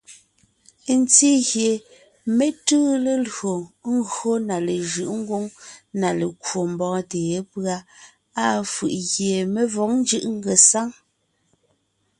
[0.99, 1.71] Ntí gie
[2.37, 3.55] mé tʉʉ lelÿò
[3.95, 5.43] ńgÿo na lejʉ̌ʼ ngwóŋ
[6.01, 7.77] na lekwò mbɔ́ɔntè yépʉ́a,
[8.41, 10.89] á fʉ̀ʼ gie mé vɔ̌g ńjʉ́ʼ ngesáŋ.